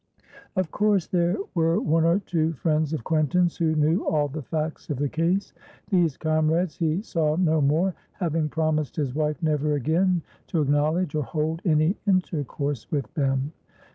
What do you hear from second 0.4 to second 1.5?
Of course there